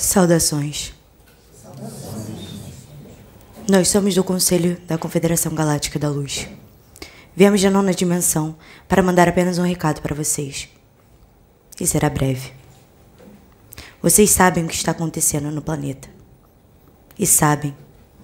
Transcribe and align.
Saudações. 0.00 0.94
Nós 3.68 3.88
somos 3.88 4.14
do 4.14 4.24
Conselho 4.24 4.80
da 4.86 4.96
Confederação 4.96 5.54
Galáctica 5.54 5.98
da 5.98 6.08
Luz. 6.08 6.48
Viemos 7.36 7.60
da 7.60 7.70
nona 7.70 7.92
dimensão 7.92 8.56
para 8.88 9.02
mandar 9.02 9.28
apenas 9.28 9.58
um 9.58 9.62
recado 9.62 10.00
para 10.00 10.14
vocês. 10.14 10.70
E 11.78 11.86
será 11.86 12.08
breve. 12.08 12.50
Vocês 14.00 14.30
sabem 14.30 14.64
o 14.64 14.68
que 14.68 14.74
está 14.74 14.92
acontecendo 14.92 15.50
no 15.50 15.60
planeta. 15.60 16.08
E 17.18 17.26
sabem 17.26 17.76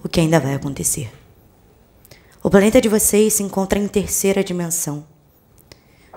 o 0.03 0.09
que 0.09 0.19
ainda 0.19 0.39
vai 0.39 0.55
acontecer. 0.55 1.11
O 2.41 2.49
planeta 2.49 2.81
de 2.81 2.89
vocês 2.89 3.33
se 3.33 3.43
encontra 3.43 3.77
em 3.77 3.87
terceira 3.87 4.43
dimensão, 4.43 5.05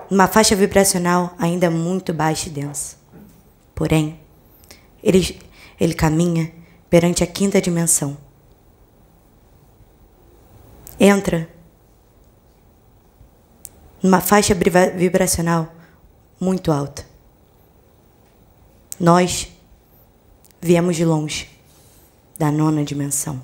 numa 0.09 0.27
faixa 0.27 0.55
vibracional 0.55 1.35
ainda 1.37 1.69
muito 1.69 2.11
baixa 2.11 2.49
e 2.49 2.51
densa. 2.51 2.95
Porém, 3.75 4.19
ele, 5.03 5.39
ele 5.81 5.95
caminha 5.95 6.53
perante 6.91 7.23
a 7.23 7.27
quinta 7.27 7.59
dimensão. 7.59 8.15
Entra 10.99 11.49
numa 13.99 14.21
faixa 14.21 14.53
vibracional 14.95 15.73
muito 16.39 16.71
alta. 16.71 17.03
Nós 18.99 19.51
viemos 20.61 20.95
de 20.95 21.03
longe, 21.03 21.49
da 22.37 22.51
nona 22.51 22.83
dimensão, 22.83 23.41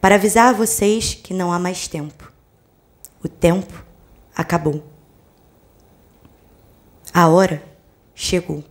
para 0.00 0.16
avisar 0.16 0.48
a 0.48 0.56
vocês 0.58 1.14
que 1.14 1.32
não 1.32 1.52
há 1.52 1.58
mais 1.60 1.86
tempo. 1.86 2.32
O 3.22 3.28
tempo 3.28 3.84
acabou. 4.34 4.82
A 7.14 7.28
hora 7.28 7.62
chegou. 8.12 8.64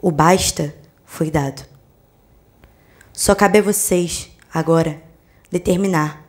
O 0.00 0.10
basta 0.10 0.74
foi 1.06 1.30
dado. 1.30 1.64
Só 3.12 3.34
cabe 3.34 3.60
a 3.60 3.62
vocês, 3.62 4.30
agora, 4.52 5.02
determinar 5.50 6.26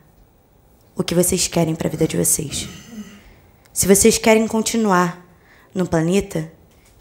o 0.96 1.04
que 1.04 1.14
vocês 1.14 1.46
querem 1.46 1.74
para 1.74 1.88
a 1.88 1.90
vida 1.90 2.08
de 2.08 2.16
vocês. 2.16 2.68
Se 3.72 3.86
vocês 3.86 4.16
querem 4.16 4.48
continuar 4.48 5.22
no 5.74 5.86
planeta 5.86 6.50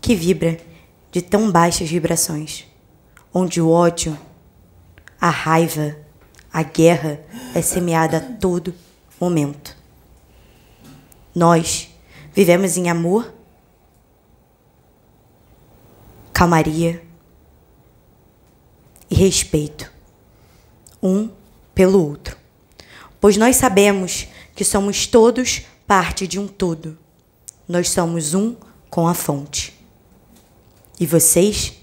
que 0.02 0.14
vibra 0.14 0.58
de 1.12 1.22
tão 1.22 1.50
baixas 1.52 1.90
vibrações, 1.90 2.66
onde 3.34 3.62
o 3.62 3.70
ódio, 3.70 4.18
a 5.20 5.30
raiva, 5.30 5.96
a 6.52 6.64
guerra 6.64 7.20
é 7.56 7.62
semeada 7.62 8.18
a 8.18 8.22
todo 8.22 8.74
momento. 9.20 9.76
Nós 11.34 11.90
vivemos 12.34 12.78
em 12.78 12.90
amor 12.90 13.34
calmaria 16.34 17.07
e 19.10 19.16
respeito 19.16 19.92
um 21.02 21.30
pelo 21.74 22.06
outro. 22.06 22.38
Pois 23.20 23.38
nós 23.38 23.56
sabemos 23.56 24.28
que 24.56 24.64
somos 24.64 25.06
todos 25.08 25.62
parte 25.86 26.28
de 26.28 26.40
um 26.40 26.48
todo. 26.48 26.98
Nós 27.68 27.90
somos 27.90 28.34
um 28.34 28.56
com 28.90 29.08
a 29.08 29.14
fonte. 29.14 29.74
E 31.00 31.06
vocês 31.06 31.74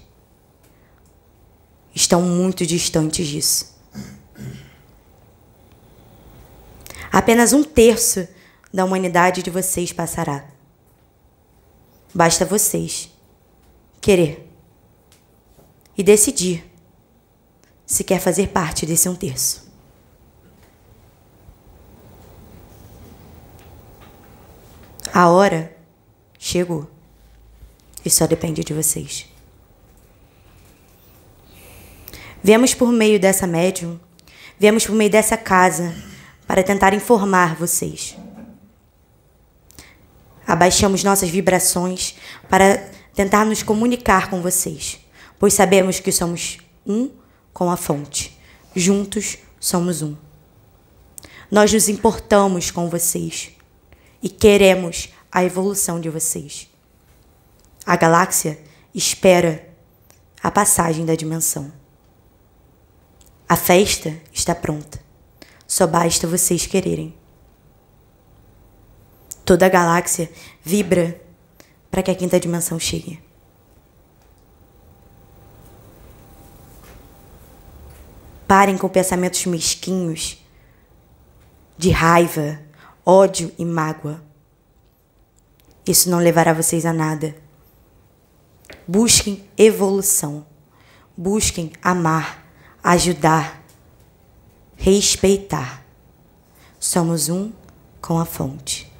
estão 1.93 2.21
muito 2.21 2.65
distantes 2.65 3.27
disso. 3.27 3.75
Apenas 7.11 7.53
um 7.53 7.63
terço 7.63 8.27
da 8.73 8.83
humanidade 8.83 9.41
de 9.41 9.49
vocês 9.49 9.93
passará. 9.93 10.45
Basta 12.13 12.45
vocês 12.45 13.09
querer 14.01 14.49
e 15.97 16.03
decidir 16.03 16.74
se 17.85 18.03
quer 18.03 18.19
fazer 18.19 18.47
parte 18.49 18.85
desse 18.85 19.07
um 19.07 19.15
terço. 19.15 19.65
A 25.13 25.29
hora 25.29 25.75
chegou 26.37 26.89
e 28.03 28.09
só 28.09 28.27
depende 28.27 28.63
de 28.63 28.73
vocês. 28.73 29.27
Viemos 32.43 32.73
por 32.73 32.91
meio 32.91 33.19
dessa 33.19 33.47
médium, 33.47 33.99
viemos 34.59 34.85
por 34.85 34.93
meio 34.93 35.09
dessa 35.09 35.37
casa 35.37 35.95
para 36.45 36.63
tentar 36.63 36.93
informar 36.93 37.55
vocês. 37.55 38.15
Abaixamos 40.45 41.03
nossas 41.03 41.29
vibrações 41.29 42.15
para 42.49 42.77
tentar 43.15 43.45
nos 43.45 43.63
comunicar 43.63 44.29
com 44.29 44.41
vocês 44.41 44.99
pois 45.39 45.53
sabemos 45.53 45.99
que 45.99 46.11
somos 46.11 46.57
um 46.85 47.09
com 47.55 47.71
a 47.71 47.77
fonte. 47.77 48.37
Juntos 48.75 49.37
somos 49.61 50.01
um. 50.01 50.13
Nós 51.49 51.71
nos 51.71 51.87
importamos 51.87 52.69
com 52.69 52.89
vocês 52.89 53.53
e 54.21 54.27
queremos 54.27 55.07
a 55.31 55.41
evolução 55.41 56.01
de 56.01 56.09
vocês. 56.09 56.69
A 57.85 57.95
galáxia 57.95 58.59
espera 58.93 59.69
a 60.43 60.51
passagem 60.51 61.05
da 61.05 61.15
dimensão. 61.15 61.71
A 63.47 63.55
festa 63.55 64.13
está 64.33 64.53
pronta. 64.53 64.99
Só 65.65 65.87
basta 65.87 66.27
vocês 66.27 66.67
quererem. 66.67 67.15
Toda 69.45 69.65
a 69.65 69.69
galáxia 69.69 70.29
vibra 70.61 71.21
para 71.89 72.03
que 72.03 72.11
a 72.11 72.15
quinta 72.15 72.37
dimensão 72.37 72.77
chegue. 72.77 73.24
Parem 78.47 78.77
com 78.77 78.87
pensamentos 78.87 79.45
mesquinhos 79.45 80.37
de 81.77 81.89
raiva, 81.89 82.59
ódio 83.05 83.51
e 83.57 83.65
mágoa. 83.65 84.23
Isso 85.85 86.09
não 86.09 86.19
levará 86.19 86.53
vocês 86.53 86.85
a 86.85 86.93
nada. 86.93 87.35
Busquem 88.87 89.43
evolução. 89.57 90.45
Busquem 91.17 91.71
amar, 91.81 92.45
ajudar, 92.83 93.63
respeitar. 94.75 95.85
Somos 96.79 97.29
um 97.29 97.51
com 98.01 98.19
a 98.19 98.25
fonte. 98.25 98.91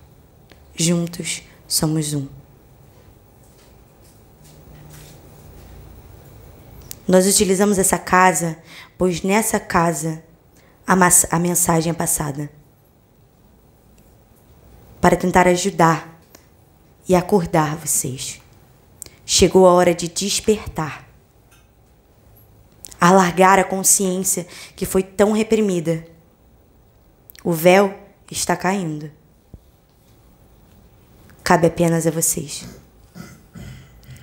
Juntos 0.75 1.43
somos 1.67 2.13
um. 2.13 2.27
Nós 7.07 7.27
utilizamos 7.27 7.77
essa 7.77 7.99
casa, 7.99 8.57
pois 8.97 9.21
nessa 9.21 9.59
casa 9.59 10.23
a, 10.87 10.93
a 11.31 11.39
mensagem 11.39 11.91
é 11.91 11.93
passada. 11.93 12.49
Para 14.99 15.15
tentar 15.15 15.47
ajudar 15.47 16.19
e 17.07 17.15
acordar 17.15 17.75
vocês. 17.75 18.41
Chegou 19.25 19.67
a 19.67 19.73
hora 19.73 19.93
de 19.93 20.07
despertar. 20.07 21.07
Alargar 22.99 23.59
a 23.59 23.63
consciência 23.63 24.47
que 24.75 24.85
foi 24.85 25.03
tão 25.03 25.31
reprimida. 25.31 26.07
O 27.43 27.51
véu 27.51 27.93
está 28.31 28.55
caindo. 28.55 29.11
Cabe 31.43 31.67
apenas 31.67 32.07
a 32.07 32.11
vocês. 32.11 32.65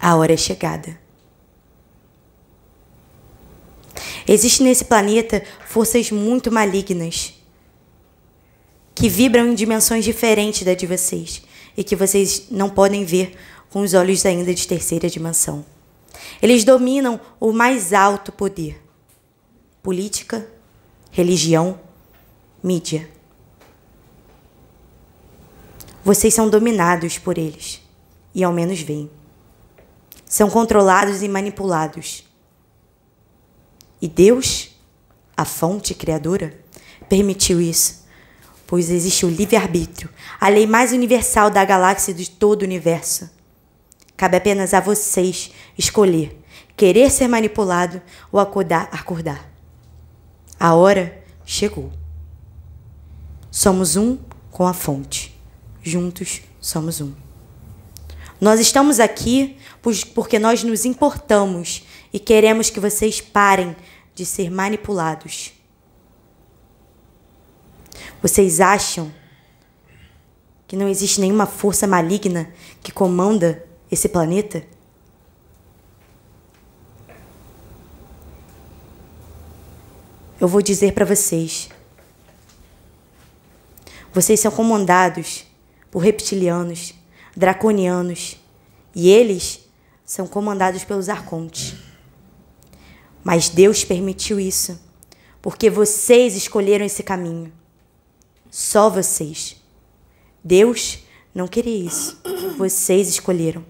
A 0.00 0.17
hora 0.17 0.32
é 0.32 0.37
chegada. 0.37 1.01
Existem 4.27 4.67
nesse 4.67 4.85
planeta 4.85 5.43
forças 5.67 6.11
muito 6.11 6.51
malignas 6.51 7.35
que 8.95 9.09
vibram 9.09 9.49
em 9.49 9.55
dimensões 9.55 10.05
diferentes 10.05 10.63
da 10.63 10.75
de 10.75 10.87
vocês 10.87 11.43
e 11.77 11.83
que 11.83 11.97
vocês 11.97 12.47
não 12.51 12.69
podem 12.69 13.05
ver 13.05 13.37
com 13.71 13.81
os 13.81 13.95
olhos 13.95 14.25
ainda 14.27 14.55
de 14.55 14.69
terceira 14.69 15.09
dimensão. 15.09 15.65
Eles 16.41 16.65
dominam 16.65 17.21
o 17.41 17.53
mais 17.53 17.93
alto 17.93 18.31
poder: 18.31 18.81
política, 19.83 20.47
religião, 21.11 21.81
mídia. 22.63 23.09
Vocês 26.05 26.35
são 26.35 26.49
dominados 26.49 27.17
por 27.19 27.39
eles 27.39 27.81
e 28.35 28.43
ao 28.43 28.53
menos 28.53 28.81
veem. 28.81 29.11
São 30.27 30.51
controlados 30.51 31.23
e 31.23 31.29
manipulados. 31.29 32.25
E 34.02 34.08
Deus, 34.08 34.70
a 35.37 35.46
fonte 35.46 35.94
criadora, 35.94 36.58
permitiu 37.08 37.60
isso, 37.60 38.04
pois 38.66 38.90
existe 38.90 39.25
o 39.25 39.31
livre-arbítrio, 39.31 40.10
a 40.40 40.49
lei 40.49 40.66
mais 40.66 40.93
universal 40.93 41.49
da 41.49 41.64
galáxia 41.64 42.12
de 42.12 42.28
todo 42.28 42.62
o 42.62 42.64
universo. 42.64 43.31
Cabe 44.16 44.37
apenas 44.37 44.75
a 44.75 44.81
vocês 44.81 45.52
escolher 45.78 46.43
querer 46.76 47.10
ser 47.10 47.28
manipulado 47.28 48.02
ou 48.31 48.40
acordar. 48.40 48.88
acordar. 48.90 49.50
A 50.58 50.75
hora 50.75 51.22
chegou. 51.44 51.93
Somos 53.50 53.96
um 53.96 54.19
com 54.50 54.66
a 54.66 54.72
fonte. 54.72 55.38
Juntos 55.82 56.43
somos 56.60 57.00
um. 57.00 57.12
Nós 58.40 58.58
estamos 58.58 58.99
aqui 58.99 59.56
porque 60.14 60.38
nós 60.38 60.64
nos 60.64 60.84
importamos 60.84 61.84
e 62.12 62.19
queremos 62.19 62.70
que 62.70 62.81
vocês 62.81 63.20
parem 63.20 63.76
de 64.14 64.26
ser 64.26 64.50
manipulados. 64.50 65.53
Vocês 68.20 68.61
acham 68.61 69.12
que 70.67 70.76
não 70.76 70.88
existe 70.88 71.20
nenhuma 71.20 71.47
força 71.47 71.87
maligna 71.87 72.53
que 72.82 72.93
comanda 72.93 73.64
esse 73.91 74.09
planeta? 74.09 74.64
Eu 80.41 80.49
vou 80.49 80.62
dizer 80.62 80.93
para 80.93 81.05
vocês. 81.05 81.69
Vocês 84.12 84.41
são 84.41 84.50
comandados 84.50 85.44
por 85.91 86.00
reptilianos, 86.00 86.94
draconianos, 87.37 88.37
e 88.94 89.09
eles 89.09 89.61
são 90.05 90.26
comandados 90.26 90.85
pelos 90.85 91.09
arcontes. 91.09 91.92
Mas 93.23 93.49
Deus 93.49 93.85
permitiu 93.85 94.41
isso, 94.41 94.81
porque 95.41 95.71
vocês 95.71 96.35
escolheram 96.35 96.85
esse 96.85 97.03
caminho. 97.03 97.53
Só 98.51 98.91
vocês. 98.91 99.57
Deus 100.43 100.99
não 101.35 101.47
queria 101.47 101.87
isso. 101.87 102.21
Vocês 102.59 103.09
escolheram. 103.09 103.65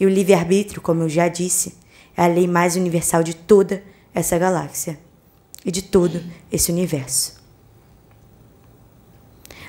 E 0.00 0.06
o 0.06 0.08
livre-arbítrio, 0.08 0.80
como 0.80 1.02
eu 1.02 1.08
já 1.08 1.28
disse, 1.28 1.74
é 2.16 2.24
a 2.24 2.26
lei 2.26 2.46
mais 2.46 2.76
universal 2.76 3.22
de 3.22 3.34
toda 3.34 3.82
essa 4.14 4.38
galáxia 4.38 4.98
e 5.64 5.70
de 5.70 5.82
todo 5.82 6.22
esse 6.50 6.72
universo. 6.72 7.38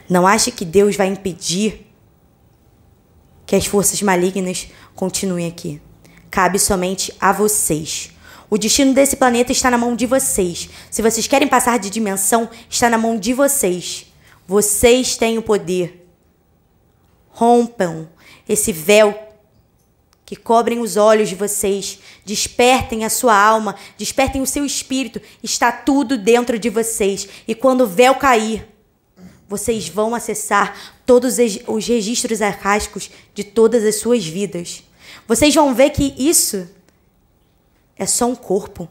Não 0.09 0.25
ache 0.25 0.51
que 0.51 0.65
Deus 0.65 0.95
vai 0.95 1.07
impedir 1.07 1.85
que 3.45 3.55
as 3.55 3.65
forças 3.65 4.01
malignas 4.01 4.67
continuem 4.95 5.47
aqui. 5.47 5.81
Cabe 6.31 6.57
somente 6.57 7.13
a 7.19 7.31
vocês. 7.31 8.11
O 8.49 8.57
destino 8.57 8.93
desse 8.93 9.15
planeta 9.15 9.51
está 9.51 9.69
na 9.69 9.77
mão 9.77 9.95
de 9.95 10.05
vocês. 10.05 10.69
Se 10.89 11.01
vocês 11.01 11.27
querem 11.27 11.47
passar 11.47 11.77
de 11.77 11.89
dimensão, 11.89 12.49
está 12.69 12.89
na 12.89 12.97
mão 12.97 13.17
de 13.17 13.33
vocês. 13.33 14.07
Vocês 14.47 15.15
têm 15.15 15.37
o 15.37 15.43
poder. 15.43 16.07
Rompam 17.29 18.09
esse 18.47 18.71
véu 18.71 19.27
que 20.25 20.35
cobrem 20.35 20.79
os 20.79 20.95
olhos 20.95 21.27
de 21.27 21.35
vocês, 21.35 21.99
despertem 22.23 23.03
a 23.03 23.09
sua 23.09 23.35
alma, 23.35 23.75
despertem 23.97 24.41
o 24.43 24.45
seu 24.45 24.63
espírito, 24.63 25.19
está 25.41 25.71
tudo 25.71 26.17
dentro 26.17 26.59
de 26.59 26.69
vocês. 26.69 27.27
E 27.47 27.55
quando 27.55 27.81
o 27.81 27.87
véu 27.87 28.13
cair, 28.13 28.67
vocês 29.47 29.89
vão 29.89 30.13
acessar 30.13 31.01
todos 31.05 31.37
os 31.67 31.87
registros 31.87 32.43
arcásticos 32.43 33.09
de 33.33 33.43
todas 33.43 33.83
as 33.83 33.95
suas 33.95 34.23
vidas. 34.25 34.83
Vocês 35.27 35.53
vão 35.55 35.73
ver 35.73 35.89
que 35.89 36.13
isso 36.15 36.69
é 37.99 38.05
só 38.07 38.25
um 38.25 38.35
corpo. 38.35 38.89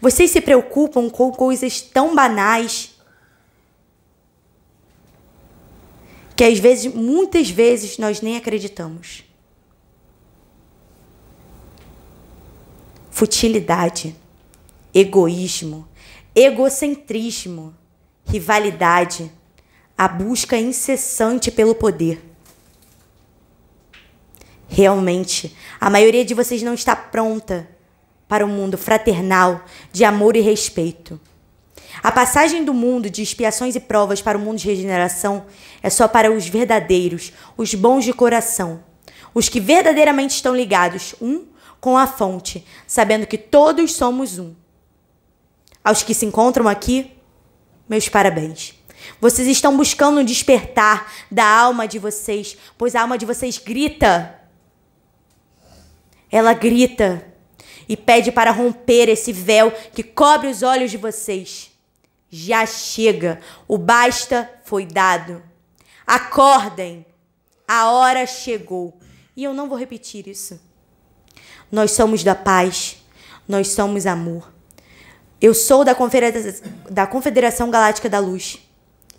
Vocês 0.00 0.30
se 0.30 0.40
preocupam 0.40 1.10
com 1.10 1.32
coisas 1.32 1.80
tão 1.80 2.14
banais 2.14 2.94
que 6.36 6.44
às 6.44 6.58
vezes, 6.58 6.92
muitas 6.92 7.50
vezes, 7.50 7.98
nós 7.98 8.20
nem 8.20 8.36
acreditamos. 8.36 9.24
Futilidade, 13.10 14.14
egoísmo, 14.92 15.88
egocentrismo 16.34 17.74
rivalidade, 18.26 19.30
a 19.96 20.08
busca 20.08 20.56
incessante 20.56 21.50
pelo 21.50 21.74
poder. 21.74 22.33
Realmente, 24.76 25.56
a 25.80 25.88
maioria 25.88 26.24
de 26.24 26.34
vocês 26.34 26.60
não 26.60 26.74
está 26.74 26.96
pronta 26.96 27.68
para 28.26 28.44
um 28.44 28.48
mundo 28.48 28.76
fraternal, 28.76 29.64
de 29.92 30.04
amor 30.04 30.34
e 30.34 30.40
respeito. 30.40 31.20
A 32.02 32.10
passagem 32.10 32.64
do 32.64 32.74
mundo 32.74 33.08
de 33.08 33.22
expiações 33.22 33.76
e 33.76 33.80
provas 33.80 34.20
para 34.20 34.36
o 34.36 34.40
mundo 34.40 34.58
de 34.58 34.66
regeneração 34.66 35.46
é 35.80 35.88
só 35.88 36.08
para 36.08 36.32
os 36.32 36.48
verdadeiros, 36.48 37.32
os 37.56 37.72
bons 37.72 38.04
de 38.04 38.12
coração, 38.12 38.82
os 39.32 39.48
que 39.48 39.60
verdadeiramente 39.60 40.34
estão 40.34 40.56
ligados 40.56 41.14
um 41.22 41.44
com 41.80 41.96
a 41.96 42.08
fonte, 42.08 42.66
sabendo 42.84 43.28
que 43.28 43.38
todos 43.38 43.92
somos 43.92 44.40
um. 44.40 44.56
Aos 45.84 46.02
que 46.02 46.14
se 46.14 46.26
encontram 46.26 46.66
aqui, 46.66 47.12
meus 47.88 48.08
parabéns. 48.08 48.74
Vocês 49.20 49.46
estão 49.46 49.76
buscando 49.76 50.24
despertar 50.24 51.12
da 51.30 51.46
alma 51.46 51.86
de 51.86 52.00
vocês, 52.00 52.56
pois 52.76 52.96
a 52.96 53.02
alma 53.02 53.16
de 53.16 53.24
vocês 53.24 53.56
grita. 53.56 54.40
Ela 56.34 56.52
grita 56.52 57.24
e 57.88 57.96
pede 57.96 58.32
para 58.32 58.50
romper 58.50 59.08
esse 59.08 59.32
véu 59.32 59.70
que 59.70 60.02
cobre 60.02 60.48
os 60.48 60.64
olhos 60.64 60.90
de 60.90 60.96
vocês. 60.96 61.70
Já 62.28 62.66
chega, 62.66 63.38
o 63.68 63.78
basta 63.78 64.50
foi 64.64 64.84
dado. 64.84 65.40
Acordem, 66.04 67.06
a 67.68 67.88
hora 67.88 68.26
chegou. 68.26 68.98
E 69.36 69.44
eu 69.44 69.54
não 69.54 69.68
vou 69.68 69.78
repetir 69.78 70.26
isso. 70.26 70.60
Nós 71.70 71.92
somos 71.92 72.24
da 72.24 72.34
paz, 72.34 72.96
nós 73.46 73.68
somos 73.68 74.04
amor. 74.04 74.52
Eu 75.40 75.54
sou 75.54 75.84
da, 75.84 75.94
da 76.90 77.06
Confederação 77.06 77.70
Galáctica 77.70 78.10
da 78.10 78.18
Luz 78.18 78.58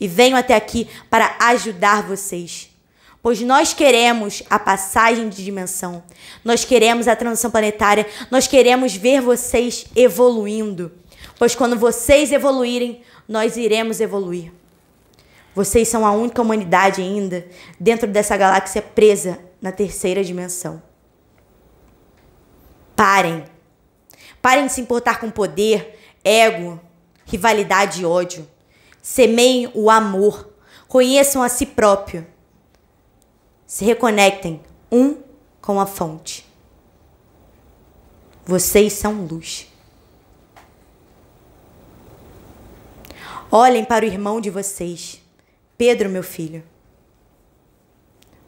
e 0.02 0.06
venho 0.06 0.36
até 0.36 0.54
aqui 0.54 0.90
para 1.10 1.38
ajudar 1.40 2.04
vocês. 2.04 2.75
Pois 3.26 3.42
nós 3.42 3.74
queremos 3.74 4.44
a 4.52 4.60
passagem 4.60 5.30
de 5.30 5.44
dimensão, 5.44 6.04
nós 6.44 6.64
queremos 6.64 7.08
a 7.08 7.16
transição 7.16 7.50
planetária, 7.50 8.06
nós 8.30 8.46
queremos 8.46 8.96
ver 8.96 9.20
vocês 9.20 9.88
evoluindo. 9.96 10.92
Pois 11.40 11.56
quando 11.56 11.76
vocês 11.76 12.32
evoluírem, 12.32 13.02
nós 13.28 13.58
iremos 13.58 14.00
evoluir. 14.00 14.52
Vocês 15.56 15.88
são 15.88 16.06
a 16.06 16.12
única 16.12 16.40
humanidade 16.40 17.02
ainda 17.02 17.48
dentro 17.80 18.08
dessa 18.08 18.38
galáxia 18.38 18.80
presa 18.80 19.40
na 19.60 19.72
terceira 19.72 20.24
dimensão. 20.24 20.80
Parem. 22.96 23.44
Parem 24.40 24.68
de 24.68 24.74
se 24.74 24.82
importar 24.82 25.20
com 25.20 25.32
poder, 25.32 25.98
ego, 26.24 26.80
rivalidade 27.26 28.04
e 28.04 28.06
ódio. 28.06 28.48
Semeiem 29.02 29.72
o 29.74 29.90
amor. 29.90 30.48
Conheçam 30.88 31.42
a 31.42 31.50
si 31.50 31.66
próprio. 31.66 32.35
Se 33.66 33.84
reconectem 33.84 34.62
um 34.92 35.18
com 35.62 35.80
a 35.80 35.86
fonte. 35.86 36.46
Vocês 38.46 38.94
são 38.94 39.26
luz. 39.26 39.68
Olhem 43.52 43.84
para 43.84 44.06
o 44.06 44.08
irmão 44.08 44.40
de 44.40 44.50
vocês, 44.50 45.22
Pedro, 45.78 46.10
meu 46.10 46.24
filho. 46.24 46.64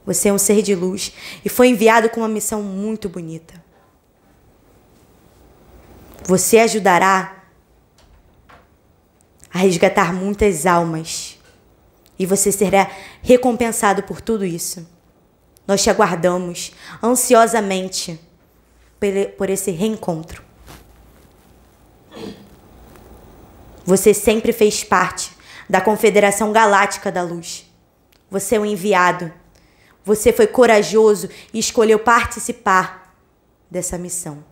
Você 0.05 0.29
é 0.29 0.33
um 0.33 0.37
ser 0.37 0.61
de 0.61 0.75
luz 0.75 1.11
e 1.43 1.49
foi 1.49 1.67
enviado 1.69 2.09
com 2.09 2.21
uma 2.21 2.29
missão 2.29 2.61
muito 2.61 3.09
bonita. 3.09 3.61
Você 6.23 6.59
ajudará 6.59 7.43
a 9.53 9.57
resgatar 9.59 10.13
muitas 10.13 10.65
almas. 10.65 11.39
E 12.19 12.25
você 12.25 12.51
será 12.51 12.91
recompensado 13.21 14.03
por 14.03 14.21
tudo 14.21 14.45
isso. 14.45 14.96
Nós 15.67 15.83
te 15.83 15.89
aguardamos 15.89 16.71
ansiosamente 17.03 18.19
por 19.37 19.49
esse 19.49 19.71
reencontro. 19.71 20.41
Você 23.85 24.13
sempre 24.13 24.53
fez 24.53 24.83
parte 24.83 25.31
da 25.69 25.81
Confederação 25.81 26.51
Galáctica 26.51 27.11
da 27.11 27.21
Luz. 27.21 27.65
Você 28.31 28.55
é 28.55 28.59
um 28.59 28.65
enviado. 28.65 29.31
Você 30.03 30.31
foi 30.31 30.47
corajoso 30.47 31.29
e 31.53 31.59
escolheu 31.59 31.99
participar 31.99 33.13
dessa 33.69 33.97
missão. 33.97 34.43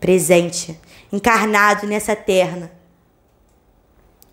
Presente, 0.00 0.78
encarnado 1.12 1.86
nessa 1.86 2.16
terra 2.16 2.70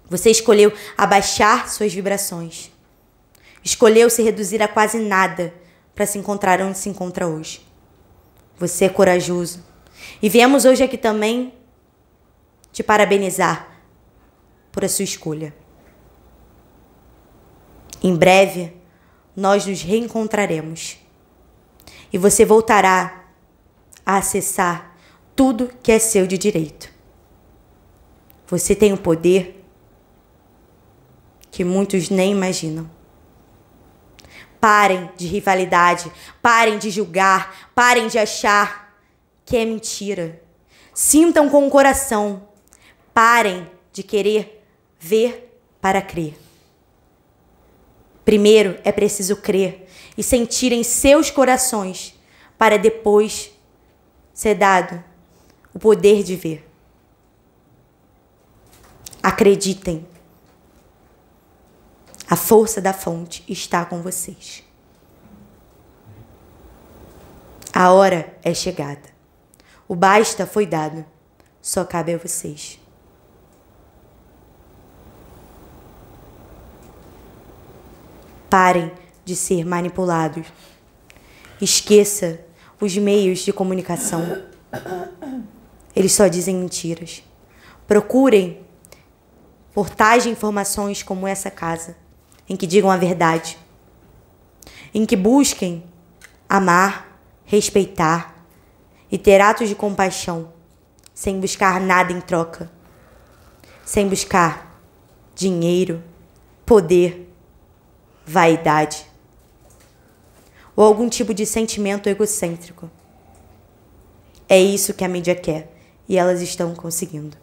você 0.10 0.32
escolheu 0.32 0.74
abaixar 0.98 1.70
suas 1.70 1.94
vibrações. 1.94 2.72
Escolheu 3.64 4.10
se 4.10 4.24
reduzir 4.24 4.62
a 4.62 4.68
quase 4.68 4.98
nada 4.98 5.54
para 6.00 6.06
se 6.06 6.18
encontrar 6.18 6.62
onde 6.62 6.78
se 6.78 6.88
encontra 6.88 7.28
hoje. 7.28 7.60
Você 8.58 8.86
é 8.86 8.90
corajoso. 8.90 9.62
E 10.22 10.30
viemos 10.30 10.64
hoje 10.64 10.82
aqui 10.82 10.98
também 10.98 11.54
te 12.72 12.82
parabenizar 12.82 13.82
por 14.72 14.86
a 14.86 14.88
sua 14.88 15.04
escolha. 15.04 15.54
Em 18.02 18.16
breve, 18.16 18.74
nós 19.36 19.66
nos 19.66 19.82
reencontraremos. 19.82 21.00
E 22.14 22.18
você 22.18 22.46
voltará 22.46 23.26
a 24.06 24.20
acessar 24.20 24.96
tudo 25.36 25.70
que 25.84 25.92
é 25.92 26.00
seu 26.00 26.26
de 26.26 26.38
direito. 26.38 26.90
Você 28.48 28.74
tem 28.74 28.94
o 28.94 28.98
poder 28.98 29.66
que 31.52 31.66
muitos 31.66 32.10
nem 32.10 32.32
imaginam. 32.32 32.99
Parem 34.60 35.10
de 35.16 35.26
rivalidade, 35.26 36.12
parem 36.42 36.78
de 36.78 36.90
julgar, 36.90 37.72
parem 37.74 38.08
de 38.08 38.20
achar 38.20 38.96
que 39.46 39.56
é 39.56 39.66
mentira. 39.66 40.42
Sintam 40.94 41.50
com 41.50 41.66
o 41.66 41.70
coração. 41.70 42.48
Parem 43.14 43.70
de 43.92 44.04
querer 44.04 44.64
ver 45.00 45.62
para 45.82 46.02
crer. 46.02 46.38
Primeiro 48.26 48.78
é 48.84 48.92
preciso 48.92 49.38
crer 49.38 49.88
e 50.18 50.22
sentir 50.22 50.72
em 50.72 50.84
seus 50.84 51.32
corações 51.32 52.14
para 52.58 52.78
depois 52.78 53.52
ser 54.34 54.56
dado 54.56 55.04
o 55.74 55.80
poder 55.80 56.24
de 56.24 56.36
ver. 56.36 56.70
Acreditem. 59.24 60.06
A 62.30 62.36
força 62.36 62.80
da 62.80 62.94
fonte 62.94 63.44
está 63.48 63.84
com 63.84 64.04
vocês. 64.04 64.64
A 67.74 67.92
hora 67.92 68.38
é 68.44 68.54
chegada. 68.54 69.10
O 69.88 69.96
basta 69.96 70.46
foi 70.46 70.68
dado. 70.68 71.04
Só 71.60 71.84
cabe 71.84 72.14
a 72.14 72.20
vocês. 72.20 72.80
Parem 78.48 78.92
de 79.26 79.36
ser 79.36 79.66
manipulados. 79.66 80.46
Esqueça 81.60 82.46
os 82.80 82.96
meios 82.96 83.40
de 83.40 83.52
comunicação. 83.52 84.44
Eles 85.96 86.12
só 86.12 86.28
dizem 86.28 86.56
mentiras. 86.58 87.24
Procurem 87.88 88.64
portais 89.74 90.24
de 90.24 90.30
informações 90.30 91.02
como 91.02 91.28
essa 91.28 91.50
casa, 91.50 91.98
em 92.50 92.56
que 92.56 92.66
digam 92.66 92.90
a 92.90 92.98
verdade, 92.98 93.58
em 94.94 95.06
que 95.06 95.16
busquem 95.16 95.84
amar, 96.50 97.22
respeitar 97.46 98.44
e 99.12 99.18
ter 99.18 99.40
atos 99.40 99.70
de 99.70 99.76
compaixão, 99.76 100.52
sem 101.14 101.40
buscar 101.40 101.80
nada 101.80 102.12
em 102.12 102.20
troca, 102.20 102.72
sem 103.86 104.08
buscar 104.10 104.82
dinheiro, 105.36 106.04
poder, 106.66 107.32
vaidade 108.26 109.06
ou 110.76 110.86
algum 110.86 111.10
tipo 111.10 111.34
de 111.34 111.46
sentimento 111.46 112.08
egocêntrico. 112.08 112.90
É 114.48 114.58
isso 114.58 114.94
que 114.94 115.04
a 115.04 115.10
mídia 115.10 115.36
quer 115.36 115.76
e 116.08 116.18
elas 116.18 116.42
estão 116.42 116.74
conseguindo. 116.74 117.36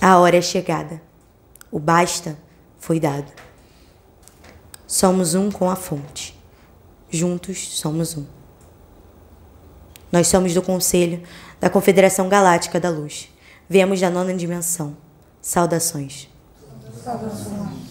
A 0.00 0.18
hora 0.18 0.36
é 0.36 0.42
chegada. 0.42 1.00
O 1.70 1.78
basta 1.78 2.36
foi 2.78 2.98
dado. 2.98 3.30
Somos 4.86 5.34
um 5.34 5.50
com 5.50 5.70
a 5.70 5.76
fonte. 5.76 6.38
Juntos 7.08 7.78
somos 7.78 8.16
um. 8.16 8.24
Nós 10.10 10.26
somos 10.26 10.52
do 10.52 10.62
Conselho 10.62 11.22
da 11.60 11.70
Confederação 11.70 12.28
Galáctica 12.28 12.80
da 12.80 12.90
Luz. 12.90 13.28
Viemos 13.68 14.00
da 14.00 14.10
nona 14.10 14.34
dimensão. 14.34 14.96
Saudações. 15.40 16.28
Saudações. 17.04 17.89